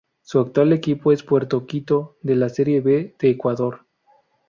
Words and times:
Su 0.23 0.39
actual 0.39 0.73
equipo 0.73 1.11
es 1.11 1.21
Puerto 1.21 1.67
Quito 1.67 2.17
de 2.23 2.35
la 2.35 2.49
Serie 2.49 2.81
B 2.81 3.13
de 3.19 3.29
Ecuador. 3.29 3.85